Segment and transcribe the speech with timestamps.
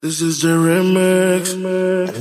[0.00, 1.56] This is the remix.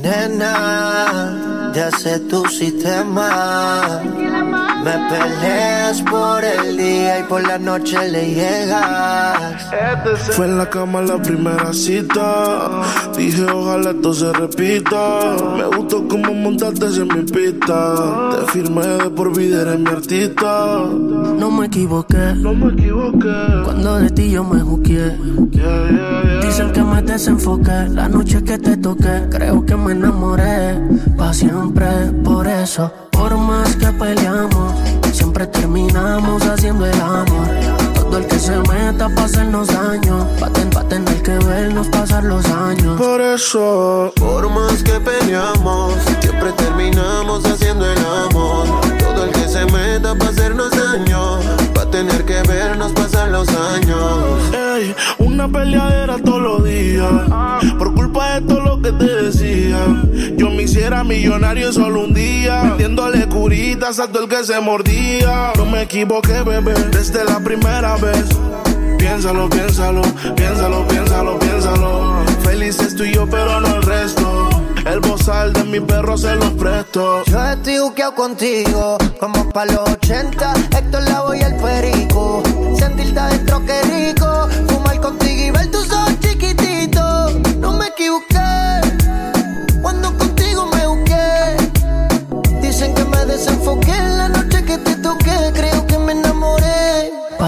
[0.00, 4.00] Nena, ya sé tu sistema.
[4.84, 9.72] Me peleas por el día y por la noche le llegas.
[10.36, 12.82] Fue en la cama la primera cita.
[13.16, 15.34] Dije, ojalá esto se repita.
[15.56, 18.30] Me gustó como montaste en mi pista.
[18.30, 20.76] Te firmé de por vida, eres mi artista.
[21.40, 22.34] No me equivoqué.
[22.36, 23.34] No me equivoqué.
[23.64, 25.18] Cuando de ti yo me juzgué.
[26.40, 27.88] Dicen que me desenfoqué.
[27.90, 30.80] La noche que te toqué, creo que me enamoré.
[31.16, 31.86] Pa' siempre,
[32.24, 32.90] por eso.
[33.12, 34.72] Por más que peleamos,
[35.12, 37.48] siempre terminamos haciendo el amor.
[37.94, 40.26] Todo el que se meta pa' hacernos daño.
[40.40, 43.00] Pa, pa tener que vernos pasar los años.
[43.00, 46.63] Por eso, por más que peleamos, siempre terminamos
[58.84, 59.78] que te decía.
[60.36, 62.62] Yo me hiciera millonario solo un día.
[62.64, 65.52] Metiéndole curitas a todo el que se mordía.
[65.56, 68.26] No me equivoqué, bebé, desde la primera vez.
[68.98, 70.02] Piénsalo, piénsalo,
[70.36, 72.24] piénsalo, piénsalo, piénsalo.
[72.42, 74.50] Felices tú y yo, pero no el resto.
[74.84, 77.24] El bozal de mi perro se los presto.
[77.24, 80.52] Yo estoy buqueado contigo, como pa' los 80.
[80.76, 82.42] Héctor Lavo y el perico.
[82.78, 84.48] Sentirte adentro, qué rico.
[84.68, 85.83] Fumar contigo y ver tus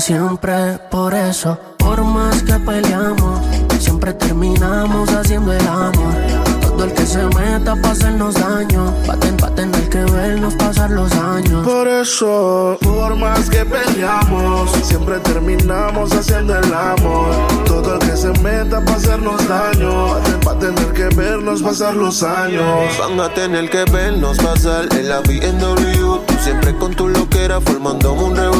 [0.00, 1.58] Pa' siempre, por eso.
[1.76, 3.38] Por más que peleamos,
[3.78, 6.14] siempre terminamos haciendo el amor.
[6.62, 8.94] Todo el que se meta pa' hacernos daño.
[9.06, 11.66] Pa, ten, pa tener que vernos pasar los años.
[11.66, 17.34] Por eso, por más que peleamos, siempre terminamos haciendo el amor.
[17.66, 20.14] Todo el que se meta pa' hacernos daño.
[20.42, 22.98] Pa' tener que vernos pasar los años.
[22.98, 26.24] Van a tener que vernos pasar en la BMW.
[26.26, 28.59] Tú siempre con tu loquera formando un revolú.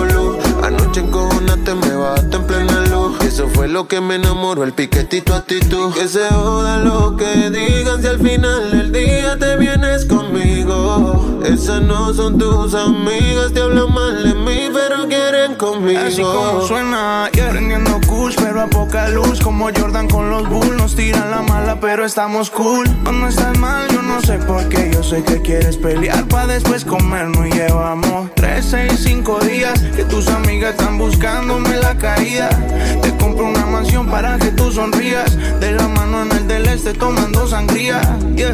[3.71, 5.95] Lo que me enamoró, el piquetito actitud.
[5.95, 11.41] Que se joda lo que digan si al final del día te vienes conmigo.
[11.45, 16.01] Esas no son tus amigas, te hablan mal de mí, pero quieren conmigo.
[16.01, 17.51] Así como suena, yeah.
[17.51, 19.41] prendiendo kush, pero a poca luz.
[19.41, 22.89] Como Jordan con los Bulls, nos tiran la mala, pero estamos cool.
[23.05, 24.91] Cuando estás mal, yo no sé por qué.
[24.93, 30.05] Yo sé que quieres pelear pa' después comernos y llevamos tres, seis, cinco días que
[30.05, 31.70] tus amigas están buscándome
[34.71, 35.61] sonrías.
[35.61, 38.01] De la mano en el del este tomando sangría.
[38.37, 38.53] Yeah.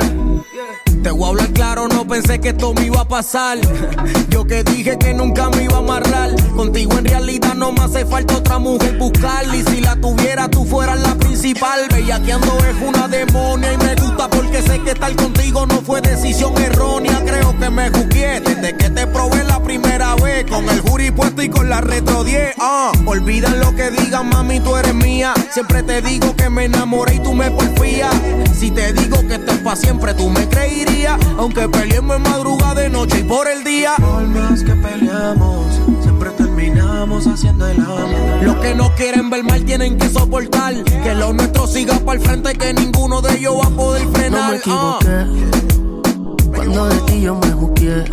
[1.03, 3.59] Te voy a hablar claro, no pensé que esto me iba a pasar.
[4.29, 6.31] Yo que dije que nunca me iba a amarrar.
[6.57, 9.45] Contigo en realidad no me hace falta otra mujer buscar.
[9.55, 11.06] Y si la tuviera, tú fueras la
[11.47, 11.87] principal.
[11.93, 16.57] Bellaqueando es una demonia y me gusta porque sé que estar contigo no fue decisión
[16.59, 17.23] errónea.
[17.25, 20.45] Creo que me juzgué desde que te probé la primera vez.
[20.47, 22.57] Con el jury puesto y con la retro 10.
[22.59, 25.35] Ah, olvida lo que digan, mami, tú eres mía.
[25.53, 28.15] Siempre te digo que me enamoré y tú me porfías.
[28.59, 31.19] Si te digo que esto es para siempre, tú me creerías.
[31.39, 33.95] Aunque peleemos en madrugada, de noche y por el día.
[33.97, 35.67] Por más que peleamos,
[36.97, 38.43] terminamos haciendo el amor.
[38.43, 40.75] Los que no quieren ver mal tienen que soportar.
[40.85, 44.43] Que lo nuestro siga para el frente, que ninguno de ellos va a poder frenar.
[44.43, 45.27] No me equivoqué.
[46.55, 48.05] Cuando de ti yo me juzgué.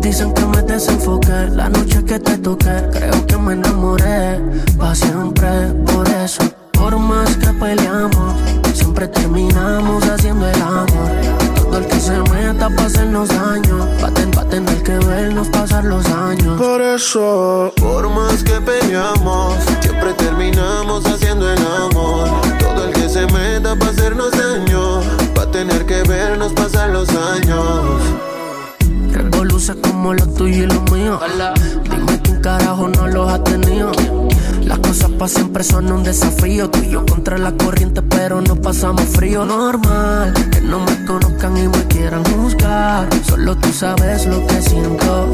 [0.00, 1.48] Dicen que me desenfoqué.
[1.54, 4.40] La noche que te toqué, creo que me enamoré.
[4.78, 6.42] Pa' siempre, por eso.
[6.72, 8.34] Por más que peleamos,
[8.74, 10.86] siempre terminamos haciendo el amor.
[11.56, 13.88] Todo el que se meta pa' hacernos daño.
[14.00, 16.45] Pa, ten, pa tener que vernos pasar los años.
[16.96, 22.26] Por eso, por más que peleamos, siempre terminamos haciendo el amor.
[22.58, 25.02] Todo el que se meta pa' hacernos daño.
[25.34, 28.00] Pa' tener que vernos pasar los años.
[29.12, 31.20] Revoluces como lo tuyo y lo mío.
[31.90, 33.92] Dime quién carajo no los ha tenido.
[34.64, 36.70] Las cosas para siempre son un desafío.
[36.70, 39.44] Tú y yo contra la corriente, pero no pasamos frío.
[39.44, 43.06] Normal que no me conozcan y me quieran juzgar.
[43.28, 45.30] Solo tú sabes lo que siento.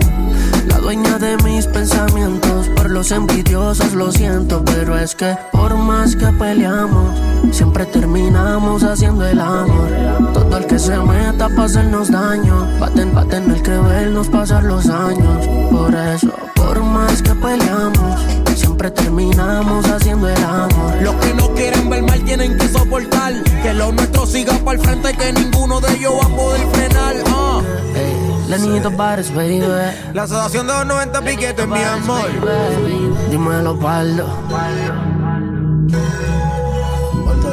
[0.82, 2.69] Dueña de mis pensamientos.
[2.75, 7.14] Por los envidiosos lo siento, pero es que por más que peleamos,
[7.52, 9.88] siempre terminamos haciendo el amor.
[10.34, 12.88] Todo el que se meta para hacernos daño, va
[13.20, 15.46] a tener que vernos pasar los años.
[15.70, 18.20] Por eso, por más que peleamos,
[18.56, 21.00] siempre terminamos haciendo el amor.
[21.00, 23.32] Los que no quieren ver mal tienen que soportar.
[23.62, 26.12] Que lo nuestro siga para el frente, que ninguno de ellos
[28.72, 29.60] Lenito Bares, baby.
[30.14, 32.30] La asociación de los 90 piquetes, mi amor.
[33.30, 34.26] Dímelo, Baldo.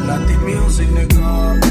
[0.07, 1.68] Latin music.